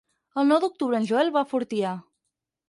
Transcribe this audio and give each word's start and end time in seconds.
El 0.43 0.47
nou 0.51 0.61
d'octubre 0.63 0.97
en 1.01 1.05
Joel 1.11 1.29
va 1.37 1.45
a 1.45 1.47
Fortià. 1.53 1.93